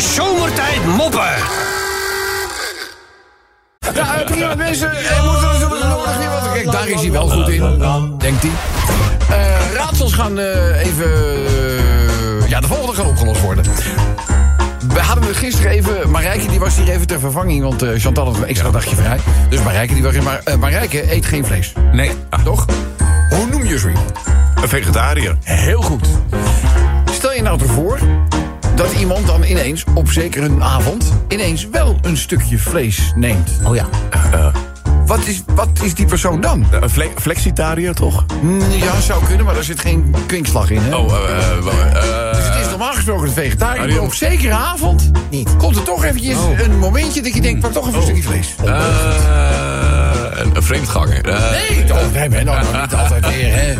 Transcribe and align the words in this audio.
Zomertijd 0.00 0.84
moppen. 0.86 1.34
Ja, 3.94 4.22
prima 4.26 4.54
mensen. 4.54 4.90
Er 4.90 5.22
moet 5.24 5.42
er 5.82 5.88
nodig 5.88 6.18
niet 6.18 6.28
wat. 6.28 6.52
Kijk, 6.52 6.70
daar 6.72 6.88
is 6.88 7.00
hij 7.00 7.10
wel 7.10 7.28
goed 7.28 7.48
in, 7.48 7.78
denkt 8.18 8.42
hij. 8.42 8.50
Eh, 9.38 9.72
raadsels 9.74 10.12
gaan 10.12 10.38
eh, 10.38 10.86
even... 10.86 11.06
eh, 11.46 12.48
ja, 12.48 12.60
de 12.60 12.66
volgende 12.66 12.94
gaan 12.94 13.06
opgelost 13.06 13.40
worden. 13.40 13.64
We 14.88 15.00
hadden 15.00 15.24
het 15.26 15.36
gisteren 15.36 15.70
even... 15.70 16.10
Marijke 16.10 16.46
die 16.48 16.58
was 16.58 16.76
hier 16.76 16.88
even 16.90 17.06
ter 17.06 17.20
vervanging, 17.20 17.62
want 17.62 17.82
eh, 17.82 17.90
Chantal 17.96 18.24
had 18.24 18.36
een 18.36 18.44
extra 18.46 18.70
dagje 18.70 18.96
vrij. 18.96 19.18
Dus 19.48 19.62
Marijke 19.62 19.94
die 19.94 20.02
was 20.02 20.12
hier. 20.12 20.22
Maar 20.22 20.40
eh, 20.44 20.56
Marijke 20.56 21.12
eet 21.12 21.26
geen 21.26 21.44
vlees. 21.46 21.72
Nee, 21.92 22.10
ah, 22.30 22.44
Toch? 22.44 22.66
Hoe 23.30 23.46
noem 23.50 23.64
je 23.64 23.78
zo 23.78 23.88
iemand? 23.88 24.12
een 24.62 24.68
vegetariër. 24.68 25.36
Heel 25.42 25.82
goed. 25.82 26.06
Stel 27.10 27.32
je 27.32 27.42
nou 27.42 27.60
ervoor 27.60 27.98
dat 28.78 28.92
iemand 28.92 29.26
dan 29.26 29.42
ineens, 29.42 29.84
op 29.94 30.10
zeker 30.10 30.42
een 30.42 30.62
avond... 30.62 31.12
ineens 31.28 31.68
wel 31.72 31.98
een 32.02 32.16
stukje 32.16 32.58
vlees 32.58 33.12
neemt. 33.16 33.50
Oh 33.64 33.74
ja. 33.74 33.86
Wat 35.06 35.26
is, 35.26 35.42
wat 35.54 35.68
is 35.82 35.94
die 35.94 36.06
persoon 36.06 36.40
dan? 36.40 36.66
Een 36.80 36.90
fle 36.90 37.08
flexitariër, 37.20 37.94
toch? 37.94 38.24
Mm, 38.42 38.60
Ja, 38.70 39.00
zou 39.00 39.24
kunnen, 39.24 39.44
maar 39.44 39.54
daar 39.54 39.62
zit 39.64 39.80
geen 39.80 40.14
kwinkslag 40.26 40.70
in, 40.70 40.80
hè? 40.82 40.96
Oh, 40.96 41.12
eh, 41.12 41.18
eh, 41.18 41.56
eh, 41.56 42.34
Dus 42.36 42.44
het 42.48 42.60
is 42.64 42.68
normaal 42.70 42.92
gesproken 42.92 43.26
een 43.26 43.32
vegetariër. 43.32 43.84
Ah, 43.88 43.94
maar 43.94 44.00
op 44.04 44.14
zekere 44.14 44.52
avond 44.54 45.10
Niet. 45.30 45.56
komt 45.56 45.76
er 45.76 45.82
toch 45.82 46.04
eventjes 46.04 46.36
een 46.58 46.78
momentje 46.78 47.22
dat 47.22 47.34
je 47.34 47.40
denkt... 47.40 47.60
pak 47.60 47.72
toch 47.72 47.86
even 47.86 47.96
een 47.98 48.04
stukje 48.04 48.22
vlees. 48.22 48.54
eh, 48.64 48.80
een, 50.30 50.56
een 50.56 50.62
vreemdganger. 50.62 51.24
Eh, 51.28 51.50
Nee, 51.50 51.84
toch, 51.84 52.12
nee, 52.12 52.28
nee, 52.28 52.44
nou, 52.44 52.62
nou, 52.72 52.82
niet 52.82 52.94
altijd 52.94 53.26
weer, 53.34 53.52
hè? 53.54 53.74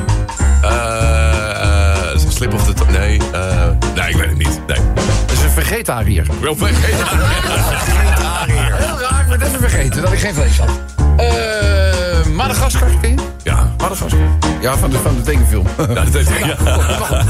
Vegetariër. 5.88 6.26
Wel 6.40 6.56
vegetariër. 6.56 8.74
Heel 8.74 9.00
raar, 9.00 9.24
ik 9.24 9.32
het 9.32 9.42
even 9.42 9.60
vergeten 9.60 10.02
dat 10.02 10.12
ik 10.12 10.18
geen 10.18 10.34
vlees 10.34 10.58
had. 10.58 10.68
Eh, 11.16 12.26
Madagaskar, 12.26 12.90
ken 13.00 13.10
je? 13.10 13.16
Ja. 13.42 13.74
Madagaskar. 13.78 14.18
Ja, 14.60 14.76
van 14.76 14.90
de, 14.90 14.98
van 14.98 15.14
de 15.14 15.22
tekenfilm. 15.22 15.66
Nou, 15.76 16.10
dat 16.10 16.28
ja. 16.28 16.56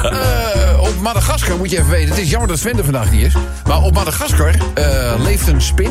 Eh, 0.08 0.80
op 0.80 1.00
Madagaskar 1.00 1.56
moet 1.56 1.70
je 1.70 1.78
even 1.78 1.90
weten. 1.90 2.08
Het 2.08 2.18
is 2.18 2.30
jammer 2.30 2.48
dat 2.48 2.58
Sven 2.58 2.78
er 2.78 2.84
vandaag 2.84 3.10
niet 3.10 3.24
is. 3.24 3.34
Maar 3.66 3.82
op 3.82 3.94
Madagaskar 3.94 4.54
eh, 4.74 5.12
leeft 5.18 5.46
een 5.46 5.60
spin 5.60 5.90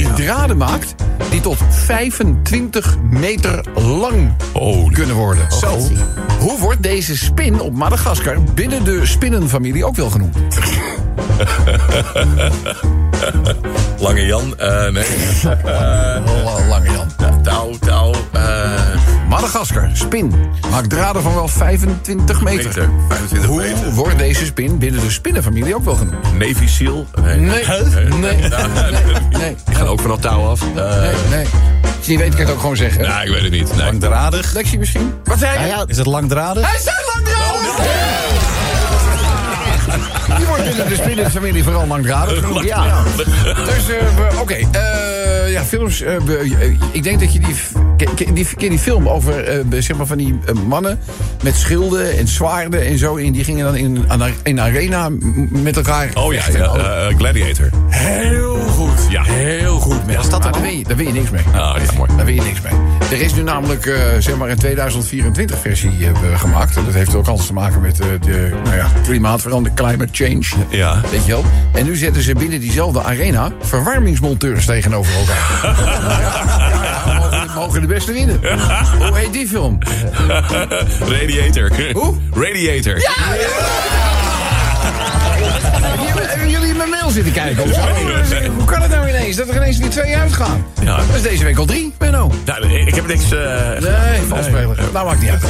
Ja. 0.00 0.14
draden 0.14 0.56
maakt... 0.56 0.94
die 1.30 1.40
tot 1.40 1.58
25 1.70 2.96
meter 3.10 3.64
lang 3.74 4.32
Oh, 4.52 4.92
kunnen 4.92 5.16
worden. 5.16 5.52
Zo. 5.52 5.78
Hoe 6.38 6.58
wordt 6.58 6.82
deze 6.82 7.16
spin 7.16 7.60
op 7.60 7.72
Madagaskar 7.74 8.42
binnen 8.54 8.84
de 8.84 9.06
spinnenfamilie 9.06 9.84
ook 9.84 9.96
wel 9.96 10.10
genoemd? 10.10 10.36
Lange 13.98 14.26
Jan. 14.26 14.58
eh, 14.58 14.88
nee. 14.88 15.04
Oh, 16.44 16.68
lange 16.68 16.90
Jan. 16.90 17.08
Touw, 17.42 17.70
touw. 17.78 18.12
eh 18.32 18.70
Madagaskar, 19.28 19.90
spin. 19.92 20.32
Maakt 20.70 20.90
draden 20.90 21.22
van 21.22 21.34
wel 21.34 21.48
25 21.48 22.42
meter. 22.42 22.64
meter. 22.66 22.88
25 23.08 23.48
Hoe 23.50 23.62
meter. 23.62 23.90
wordt 23.92 24.18
deze 24.18 24.44
spin 24.44 24.78
binnen 24.78 25.00
de 25.00 25.10
spinnenfamilie 25.10 25.74
ook 25.74 25.84
wel 25.84 25.94
genoemd? 25.94 26.32
Navy 26.38 26.66
Seal. 26.66 27.06
Nee. 27.22 27.36
Nee, 27.36 27.64
nee, 27.66 28.36
nee, 28.36 28.48
nee, 29.30 29.56
Die 29.64 29.74
gaan 29.74 29.86
ook 29.86 30.00
van 30.00 30.10
dat 30.10 30.22
touw 30.22 30.44
af. 30.48 30.60
Eh, 30.76 31.00
nee, 31.00 31.12
nee. 31.30 31.46
Als 31.96 32.06
je 32.06 32.10
niet 32.10 32.20
weet, 32.20 32.30
kan 32.30 32.40
ik 32.40 32.46
het 32.46 32.50
ook 32.50 32.60
gewoon 32.60 32.76
zeggen. 32.76 33.02
Nee, 33.02 33.24
ik 33.26 33.30
weet 33.32 33.42
het 33.42 33.50
niet. 33.52 33.76
Nee. 33.76 33.84
Langdradig? 33.84 34.52
Lexie 34.52 34.78
misschien? 34.78 35.12
Wat 35.24 35.38
zei 35.38 35.52
je? 35.52 35.66
Ja, 35.66 35.74
ja. 35.76 35.84
Is 35.86 35.96
het 35.96 36.06
langdradig? 36.06 36.70
Hij 36.70 36.80
zei 36.80 36.96
langdradig! 37.14 37.74
Die 40.36 40.46
wordt 40.46 40.64
binnen 40.64 40.88
de 40.88 40.94
spinnenfamilie 40.94 41.62
vooral 41.64 41.86
langdradig 41.86 42.38
genoemd. 42.38 42.64
Ja. 42.64 43.02
Dus, 43.16 43.88
eh, 43.88 44.40
oké. 44.40 44.54
eh, 44.54 45.52
ja, 45.52 45.64
films. 45.64 46.02
ik 46.92 47.02
denk 47.02 47.20
dat 47.20 47.32
je 47.32 47.38
die... 47.38 47.54
Ken, 47.96 48.14
ken- 48.14 48.34
die, 48.34 48.46
ken 48.56 48.68
die 48.68 48.78
film 48.78 49.08
over, 49.08 49.44
eh, 49.44 49.64
zeg 49.70 49.96
maar, 49.96 50.06
van 50.06 50.18
die 50.18 50.38
eh, 50.46 50.54
mannen... 50.54 50.98
met 51.42 51.56
schilden 51.56 52.18
en 52.18 52.28
zwaarden 52.28 52.86
en 52.86 52.98
zo... 52.98 53.16
en 53.16 53.32
die 53.32 53.44
gingen 53.44 53.64
dan 53.64 53.76
in 53.76 54.04
een 54.08 54.20
in 54.42 54.58
een 54.58 54.60
arena 54.60 55.08
met 55.50 55.76
elkaar... 55.76 56.08
Oh 56.14 56.32
ja, 56.32 56.42
ja 56.52 56.74
eh, 56.74 57.16
Gladiator. 57.16 57.70
Heel 57.88 58.56
goed. 58.56 59.06
Ja. 59.08 59.22
Heel 59.22 59.78
goed. 59.78 60.14
Was 60.16 60.30
dat 60.30 60.38
maar 60.38 60.48
er 60.48 60.52
daar, 60.52 60.62
win 60.62 60.78
je, 60.78 60.84
daar 60.84 60.96
win 60.96 61.06
je 61.06 61.12
niks 61.12 61.30
mee. 61.30 61.42
Ah, 61.54 61.76
ja, 61.86 61.96
mooi. 61.96 62.10
Daar 62.16 62.24
win 62.24 62.34
je 62.34 62.42
niks 62.42 62.60
mee. 62.60 62.72
Er 63.10 63.20
is 63.20 63.34
nu 63.34 63.42
namelijk 63.42 63.86
eh, 63.86 63.96
zeg 64.18 64.36
maar 64.36 64.48
een 64.48 64.58
2024 64.58 65.58
versie 65.58 65.92
gemaakt. 66.34 66.76
En 66.76 66.84
dat 66.84 66.94
heeft 66.94 67.14
ook 67.14 67.26
alles 67.26 67.46
te 67.46 67.52
maken 67.52 67.80
met 67.80 68.00
eh, 68.00 68.06
de 68.20 68.54
nou 68.64 68.76
ja, 68.76 68.86
klimaatverandering, 69.02 69.76
climate 69.76 70.08
change. 70.12 70.66
Ja. 70.68 71.00
Weet 71.10 71.24
je 71.24 71.32
wel? 71.32 71.44
En 71.72 71.84
nu 71.84 71.96
zetten 71.96 72.22
ze 72.22 72.34
binnen 72.34 72.60
diezelfde 72.60 73.02
arena 73.02 73.52
verwarmingsmonteurs 73.60 74.64
tegenover 74.64 75.12
elkaar. 75.14 75.62
ja, 75.88 76.20
ja, 76.20 77.28
ja, 77.30 77.35
mogen, 77.66 77.80
mogen 77.80 77.88
de 77.88 77.94
beste 77.94 78.12
winnen. 78.12 78.40
Hoe 79.08 79.16
heet 79.18 79.32
die 79.32 79.48
film? 79.48 79.78
Radiator. 81.00 81.70
Hoe? 81.92 82.14
Radiator. 82.34 82.94
Hebben 85.72 85.95
hebben 86.52 86.68
jullie 86.68 86.82
in 86.82 86.90
mijn 86.90 87.00
mail 87.00 87.10
zitten 87.10 87.32
kijken 87.32 87.62
of 87.62 87.72
zo? 87.72 87.80
Hoe 88.56 88.64
kan 88.64 88.82
het 88.82 88.90
nou 88.90 89.08
ineens 89.08 89.36
dat 89.36 89.48
er 89.48 89.54
ineens 89.56 89.78
weer 89.78 89.90
twee 89.90 90.16
uitgaan? 90.16 90.64
Ja. 90.82 90.96
Dat 90.96 91.16
is 91.16 91.22
deze 91.22 91.44
week 91.44 91.58
al 91.58 91.64
drie, 91.64 91.94
Benno. 91.98 92.32
Nou, 92.44 92.66
ik 92.86 92.94
heb 92.94 93.06
niks... 93.06 93.32
eh, 93.32 93.70
Nee, 93.80 94.20
valspeler. 94.28 94.78
Nou, 94.92 95.06
maakt 95.06 95.20
niet 95.20 95.30
uit. 95.30 95.42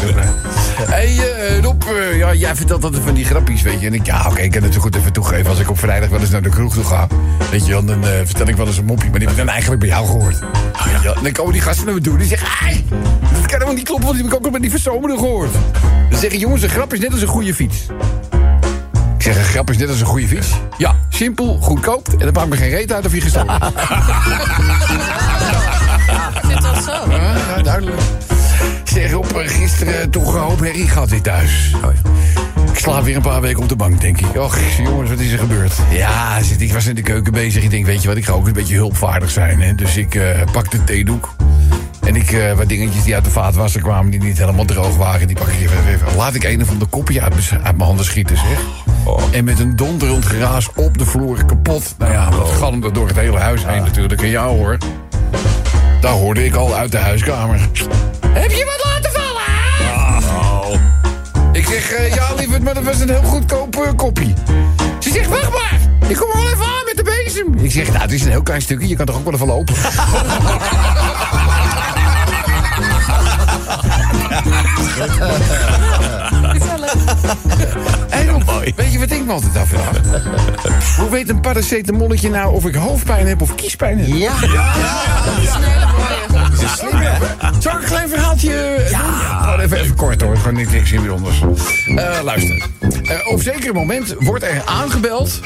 hey, 0.90 1.16
eh, 1.18 1.60
Rob, 1.62 1.82
eh, 1.82 2.18
ja, 2.18 2.34
jij 2.34 2.54
vertelt 2.56 2.84
altijd 2.84 3.02
van 3.04 3.14
die 3.14 3.24
grappies, 3.24 3.62
weet 3.62 3.80
je. 3.80 3.86
En 3.86 3.94
ik, 3.94 4.06
ja, 4.06 4.26
oké, 4.28 4.40
ik 4.40 4.50
kan 4.50 4.62
het 4.62 4.74
zo 4.74 4.80
goed 4.80 4.96
even 4.96 5.12
toegeven. 5.12 5.46
Als 5.50 5.58
ik 5.58 5.70
op 5.70 5.78
vrijdag 5.78 6.08
wel 6.08 6.20
eens 6.20 6.30
naar 6.30 6.42
de 6.42 6.48
kroeg 6.48 6.74
toe 6.74 6.84
ga, 6.84 7.06
weet 7.50 7.66
je 7.66 7.72
dan 7.72 8.04
vertel 8.24 8.46
ik 8.48 8.56
wel 8.56 8.66
eens 8.66 8.76
een 8.78 8.84
mopje. 8.84 9.10
Maar 9.10 9.18
die 9.18 9.28
heb 9.28 9.36
ik 9.38 9.44
dan 9.44 9.52
eigenlijk 9.52 9.80
bij 9.80 9.90
jou 9.90 10.06
gehoord. 10.06 10.38
Wel. 11.02 11.14
En 11.14 11.22
dan 11.22 11.32
komen 11.32 11.52
die 11.52 11.60
gasten 11.62 11.84
naar 11.86 11.94
me 11.94 12.00
toe. 12.00 12.18
Die 12.18 12.26
zeggen, 12.28 12.48
ai, 12.66 12.84
dat 13.32 13.40
kan 13.40 13.50
helemaal 13.50 13.74
niet 13.74 13.84
kloppen, 13.84 14.06
want 14.06 14.16
die 14.18 14.24
heb 14.24 14.32
ik 14.32 14.38
ook 14.38 14.44
al 14.44 14.50
bij 14.50 14.60
die 14.60 14.70
verzomerde 14.70 15.16
gehoord. 15.18 15.52
Dan 16.10 16.18
zeggen 16.18 16.38
jongens, 16.38 16.62
een 16.62 16.68
grap 16.68 16.92
is 16.92 16.98
net 16.98 17.12
als 17.12 17.20
een 17.22 17.28
goede 17.28 17.54
fiets. 17.54 17.76
Zeg, 19.26 19.37
een 19.37 19.44
grap 19.44 19.70
is 19.70 19.76
net 19.76 19.88
als 19.88 20.00
een 20.00 20.06
goede 20.06 20.28
fiets. 20.28 20.48
Ja, 20.78 20.97
simpel, 21.09 21.59
goedkoop. 21.60 22.09
En 22.09 22.19
dan 22.19 22.32
maakt 22.32 22.48
me 22.48 22.56
geen 22.56 22.69
reet 22.69 22.92
uit 22.92 23.06
of 23.06 23.14
je 23.14 23.20
gestolen 23.20 23.54
het 26.42 26.62
wel 26.62 26.82
zo? 26.82 27.10
Ja, 27.10 27.62
duidelijk. 27.62 28.00
Zeg 28.84 29.14
op, 29.14 29.32
eh, 29.32 29.48
gisteren 29.48 30.10
toch 30.10 30.34
een 30.34 30.41
hoop 30.41 30.60
herrie 30.60 30.88
gehad 30.88 31.10
weer 31.10 31.20
thuis. 31.20 31.75
Ik 32.72 32.78
slaap 32.78 33.04
weer 33.04 33.16
een 33.16 33.22
paar 33.22 33.41
weken 33.41 33.62
op 33.62 33.69
de 33.69 33.76
bank, 33.76 34.00
denk 34.00 34.20
ik. 34.20 34.37
Och, 34.37 34.59
jongens, 34.78 35.10
wat 35.10 35.19
is 35.19 35.32
er 35.32 35.38
gebeurd? 35.38 35.72
Ja, 35.91 36.43
zit, 36.43 36.60
ik 36.60 36.72
was 36.72 36.87
in 36.87 36.94
de 36.94 37.03
keuken 37.03 37.32
bezig. 37.32 37.62
Ik 37.62 37.70
denk, 37.70 37.87
weet 37.87 38.03
je 38.03 38.08
wat, 38.08 38.16
ik 38.16 38.25
ga 38.25 38.32
ook 38.32 38.47
een 38.47 38.53
beetje 38.53 38.75
hulpvaardig 38.75 39.31
zijn. 39.31 39.60
Hè? 39.60 39.75
Dus 39.75 39.97
ik 39.97 40.14
eh 40.14 40.41
pak 40.53 40.70
de 40.70 40.84
theedoek. 40.84 41.34
En 42.06 42.17
ik, 42.17 42.33
eh, 42.33 42.53
wat 42.53 42.69
dingetjes 42.69 43.05
die 43.05 43.15
uit 43.15 43.25
de 43.25 43.31
vaatwasser 43.31 43.81
kwamen... 43.83 44.11
die 44.11 44.22
niet 44.22 44.39
helemaal 44.39 44.65
droog 44.65 44.97
waren, 44.97 45.27
die 45.27 45.37
pak 45.37 45.47
ik 45.49 45.61
even, 45.61 45.87
even. 45.89 46.17
Laat 46.17 46.34
ik 46.34 46.44
een 46.44 46.67
van 46.67 46.78
de 46.78 46.84
kopje 46.87 47.21
uit, 47.22 47.34
mijn- 47.34 47.65
uit 47.65 47.77
mijn 47.77 47.87
handen 47.89 48.05
schieten, 48.05 48.37
zeg. 48.37 48.59
En 49.31 49.44
met 49.44 49.59
een 49.59 49.77
donderend 49.77 50.27
geraas 50.27 50.69
op 50.75 50.99
de 50.99 51.05
vloer 51.05 51.44
kapot. 51.44 51.94
Nou 51.99 52.12
ja, 52.12 52.31
dat 52.31 52.49
galmde 52.50 52.91
door 52.91 53.06
het 53.09 53.17
hele 53.17 53.39
huis 53.39 53.67
heen 53.67 53.83
natuurlijk. 53.83 54.22
En 54.22 54.28
jou 54.31 54.56
hoor. 54.56 54.77
Daar 56.00 56.12
hoorde 56.12 56.44
ik 56.44 56.55
al 56.55 56.75
uit 56.75 56.93
de 56.93 56.99
huiskamer. 56.99 57.59
Heb 58.28 58.50
je 58.50 58.65
wat 58.65 58.93
laten 58.93 59.11
vallen? 59.21 59.43
Oh. 60.37 60.75
Ik 61.53 61.67
zeg, 61.67 61.93
eh, 61.93 62.15
ja 62.15 62.34
lieverd, 62.37 62.62
maar 62.62 62.75
dat 62.75 62.83
was 62.84 63.00
een 63.00 63.09
heel 63.11 63.23
goedkoop 63.23 63.77
eh, 63.77 63.93
kopje. 63.97 64.33
Ze 64.99 65.11
zegt, 65.11 65.28
wacht 65.28 65.50
maar. 65.53 65.78
Ik 66.09 66.17
kom 66.17 66.28
er 66.31 66.37
wel 66.37 66.47
even 66.53 66.65
aan 66.65 66.84
met 66.87 66.97
de 66.97 67.03
bezem. 67.25 67.65
Ik 67.65 67.73
zeg, 67.73 67.87
nou, 67.88 67.99
het 68.00 68.12
is 68.12 68.23
een 68.25 68.31
heel 68.31 68.43
klein 68.43 68.62
stukje. 68.62 68.88
Je 68.88 68.97
kan 68.97 69.06
toch 69.06 69.17
ook 69.17 69.25
wel 69.25 69.34
even 69.34 69.47
lopen? 69.47 69.75
Hey 78.08 78.26
Rob, 78.26 78.42
weet 78.76 78.92
je 78.92 78.98
wat 78.98 79.10
ik 79.10 79.24
me 79.24 79.32
altijd 79.32 79.56
afvraag? 79.56 80.00
Hoe 80.96 81.10
weet 81.10 81.28
een 81.28 81.40
paracetamolletje 81.40 82.31
nou 82.31 82.54
of 82.54 82.64
ik 82.66 82.75
hoofdpijn 82.75 83.26
heb 83.26 83.43
of 83.43 83.54
kiespijn 83.54 83.98
heb? 83.98 84.08
Ja. 84.08 84.32
Zal 87.58 87.72
ik 87.72 87.78
een 87.78 87.84
klein 87.84 88.08
verhaaltje 88.08 88.87
ja. 88.90 89.56
Even, 89.58 89.78
even 89.78 89.96
kort 89.96 90.22
hoor, 90.22 90.37
gewoon 90.37 90.54
niks, 90.54 90.70
niks 90.72 90.90
bijzonders. 90.90 91.42
Eh 91.96 92.22
luister. 92.22 92.66
Eh, 92.81 93.32
op 93.32 93.42
zeker 93.42 93.75
moment 93.75 94.14
wordt 94.19 94.44
er 94.44 94.62
aangebeld 94.64 95.40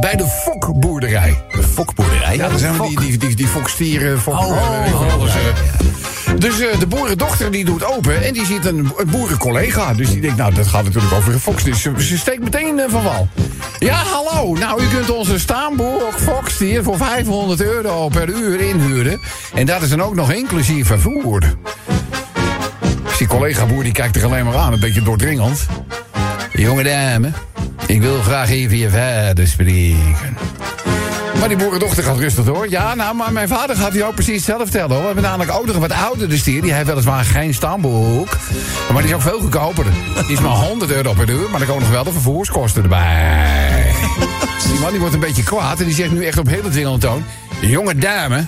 bij 0.00 0.16
de 0.16 0.26
fokboerderij. 0.26 1.42
De 1.52 1.62
fokboerderij? 1.62 2.36
Ja, 2.36 2.48
dat 2.48 2.58
zijn 2.60 2.78
we 2.78 2.88
die, 2.88 3.00
die, 3.00 3.18
die, 3.18 3.36
die 3.36 3.46
fokstieren, 3.46 4.20
fok, 4.20 4.34
Oh, 4.34 4.56
eh, 4.56 4.86
eh. 4.86 5.58
Dus 6.36 6.60
eh, 6.60 6.78
de 6.78 6.86
boerendochter 6.86 7.50
die 7.50 7.64
doet 7.64 7.84
open 7.84 8.24
en 8.24 8.32
die 8.32 8.46
ziet 8.46 8.64
een, 8.64 8.92
een 8.96 9.10
boerencollega. 9.10 9.94
Dus 9.94 10.10
die 10.10 10.20
denkt, 10.20 10.36
nou, 10.36 10.54
dat 10.54 10.66
gaat 10.66 10.84
natuurlijk 10.84 11.14
over 11.14 11.32
een 11.32 11.40
fox. 11.40 11.64
Dus 11.64 11.82
ze, 11.82 12.18
steekt 12.18 12.42
meteen 12.42 12.78
eh, 12.78 12.84
van 12.88 13.02
wal. 13.02 13.28
Ja, 13.78 14.02
hallo. 14.02 14.54
Nou, 14.54 14.82
u 14.82 14.86
kunt 14.88 15.10
onze 15.10 15.38
staanboer 15.38 16.12
fokstier 16.16 16.82
voor 16.82 16.96
500 16.96 17.62
euro 17.62 18.08
per 18.08 18.28
uur 18.28 18.60
inhuren. 18.60 19.20
En 19.54 19.66
dat 19.66 19.82
is 19.82 19.88
dan 19.88 20.02
ook 20.02 20.14
nog 20.14 20.32
inclusief 20.32 20.86
vervoer. 20.86 21.40
Dus 23.04 23.18
die 23.18 23.26
collega-boer 23.26 23.82
die 23.82 23.92
kijkt 23.92 24.16
er 24.16 24.24
alleen 24.24 24.44
maar 24.44 24.56
aan, 24.56 24.72
een 24.72 24.80
beetje 24.80 25.02
doordringend. 25.02 25.66
Jonge 26.52 26.82
dame, 26.82 27.30
Ik 27.86 28.00
wil 28.00 28.20
graag 28.20 28.50
even 28.50 28.76
je 28.76 28.90
vader 28.90 29.46
spreken. 29.46 30.36
Maar 31.38 31.48
die 31.48 31.56
boerendochter 31.56 32.04
gaat 32.04 32.18
rustig 32.18 32.44
door. 32.44 32.70
Ja, 32.70 32.94
nou, 32.94 33.14
maar 33.14 33.32
mijn 33.32 33.48
vader 33.48 33.76
gaat 33.76 33.92
hij 33.92 34.04
ook 34.04 34.14
precies 34.14 34.34
hetzelfde 34.34 34.64
vertellen. 34.64 34.90
Hoor. 34.90 35.00
We 35.00 35.06
hebben 35.06 35.24
namelijk 35.24 35.52
ook 35.52 35.66
nog 35.66 35.74
een 35.74 35.80
wat 35.80 35.92
oudere 35.92 36.36
stier. 36.36 36.62
Die 36.62 36.72
heeft 36.72 36.86
weliswaar 36.86 37.24
geen 37.24 37.54
stamboek. 37.54 38.28
Maar 38.92 39.02
die 39.02 39.10
is 39.10 39.16
ook 39.16 39.22
veel 39.22 39.40
goedkoper. 39.40 39.84
Die 40.26 40.36
is 40.36 40.40
maar 40.40 40.50
100 40.50 40.90
euro 40.90 41.12
per 41.12 41.30
uur. 41.30 41.50
Maar 41.50 41.58
dan 41.58 41.68
komen 41.68 41.82
nog 41.82 41.92
wel 41.92 42.04
de 42.04 42.12
vervoerskosten 42.12 42.82
erbij. 42.82 43.92
Die 44.70 44.80
man 44.80 44.90
die 44.90 45.00
wordt 45.00 45.14
een 45.14 45.20
beetje 45.20 45.42
kwaad. 45.42 45.78
En 45.78 45.84
die 45.84 45.94
zegt 45.94 46.10
nu 46.10 46.24
echt 46.24 46.38
op 46.38 46.46
hele 46.46 46.68
dwingende 46.68 46.98
toon. 46.98 47.24
Jonge 47.60 47.94
dame. 47.94 48.44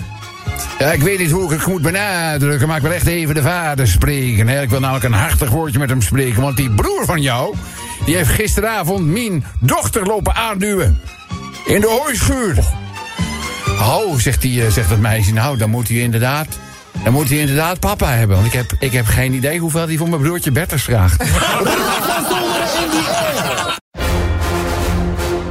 Ja, 0.79 0.93
ik 0.93 1.03
weet 1.03 1.19
niet 1.19 1.31
hoe 1.31 1.45
ik 1.45 1.51
het 1.51 1.67
moet 1.67 1.83
benadrukken. 1.83 2.69
Maar 2.69 2.77
ik 2.77 2.83
wil 2.83 2.93
echt 2.93 3.07
even 3.07 3.35
de 3.35 3.43
vader 3.43 3.89
spreken. 3.89 4.49
Hè. 4.49 4.63
Ik 4.63 4.71
wil 4.71 4.81
namelijk 4.81 5.05
een 5.05 5.13
hartig 5.13 5.51
woordje 5.51 5.79
met 5.79 5.89
hem 5.89 6.03
spreken. 6.03 6.43
Want 6.43 6.57
die 6.57 6.71
broer 6.71 7.05
van 7.05 7.23
jou. 7.23 7.55
Die 8.05 8.17
heeft 8.17 8.31
gisteravond 8.31 9.07
mijn 9.07 9.45
dochter 9.61 10.07
lopen 10.07 10.35
aanduwen. 10.35 11.01
In 11.67 11.81
de 11.81 11.99
hooischuur. 12.01 12.80
Oh, 13.81 14.19
zegt, 14.19 14.41
die, 14.43 14.65
eh, 14.65 14.73
zegt 14.73 14.91
het 14.91 15.00
meisje. 15.00 15.32
Nou, 15.32 15.56
dan 15.56 15.71
moet 15.71 15.88
hij 15.88 15.97
inderdaad... 15.97 16.47
Dan 17.05 17.12
moet 17.12 17.29
hij 17.29 17.38
inderdaad 17.38 17.81
papa 17.81 18.11
hebben. 18.11 18.37
Want 18.37 18.49
ik 18.49 18.53
heb, 18.53 18.73
ik 18.79 18.93
heb 18.93 19.06
geen 19.06 19.32
idee 19.32 19.59
hoeveel 19.59 19.87
hij 19.87 19.97
voor 19.97 20.09
mijn 20.09 20.23
broertje 20.23 20.50
Bertus 20.50 20.82
vraagt. 20.82 21.19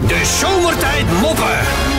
De 0.08 0.38
zomertijd 0.40 1.06
moppen. 1.22 1.99